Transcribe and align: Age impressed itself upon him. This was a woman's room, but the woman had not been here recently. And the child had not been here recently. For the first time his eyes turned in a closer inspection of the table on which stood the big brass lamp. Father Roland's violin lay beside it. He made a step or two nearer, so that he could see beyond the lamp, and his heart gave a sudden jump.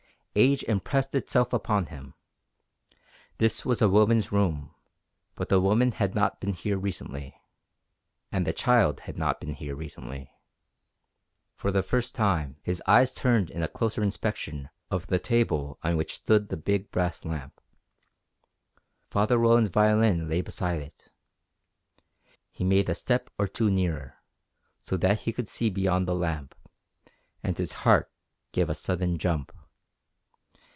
Age 0.33 0.63
impressed 0.63 1.13
itself 1.13 1.51
upon 1.51 1.87
him. 1.87 2.13
This 3.37 3.65
was 3.65 3.81
a 3.81 3.89
woman's 3.89 4.31
room, 4.31 4.73
but 5.35 5.49
the 5.49 5.59
woman 5.59 5.91
had 5.91 6.15
not 6.15 6.39
been 6.39 6.53
here 6.53 6.77
recently. 6.77 7.35
And 8.31 8.47
the 8.47 8.53
child 8.53 9.01
had 9.01 9.17
not 9.17 9.41
been 9.41 9.51
here 9.55 9.75
recently. 9.75 10.31
For 11.53 11.69
the 11.69 11.83
first 11.83 12.15
time 12.15 12.55
his 12.63 12.81
eyes 12.87 13.13
turned 13.13 13.49
in 13.49 13.61
a 13.61 13.67
closer 13.67 14.01
inspection 14.01 14.69
of 14.89 15.07
the 15.07 15.19
table 15.19 15.77
on 15.83 15.97
which 15.97 16.15
stood 16.15 16.47
the 16.47 16.55
big 16.55 16.91
brass 16.91 17.25
lamp. 17.25 17.59
Father 19.09 19.37
Roland's 19.37 19.69
violin 19.69 20.29
lay 20.29 20.39
beside 20.39 20.81
it. 20.81 21.11
He 22.49 22.63
made 22.63 22.87
a 22.87 22.95
step 22.95 23.29
or 23.37 23.49
two 23.49 23.69
nearer, 23.69 24.15
so 24.79 24.95
that 24.95 25.19
he 25.19 25.33
could 25.33 25.49
see 25.49 25.69
beyond 25.69 26.07
the 26.07 26.15
lamp, 26.15 26.55
and 27.43 27.57
his 27.57 27.73
heart 27.83 28.09
gave 28.53 28.69
a 28.69 28.73
sudden 28.73 29.17
jump. 29.17 29.51